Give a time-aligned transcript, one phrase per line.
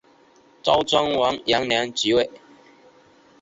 [0.63, 2.31] 周庄王元年即位。